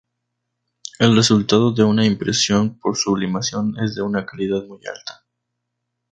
[0.97, 5.25] El resultado de una impresión por sublimación es de una calidad muy alta.